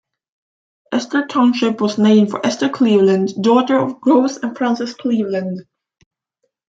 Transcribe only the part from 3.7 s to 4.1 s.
of